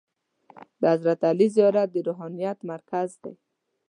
د 0.79 0.81
حضرت 0.93 1.19
علي 1.29 1.47
زیارت 1.55 1.87
د 1.91 1.95
روحانیت 2.07 2.57
مرکز 2.71 3.09
دی. 3.23 3.33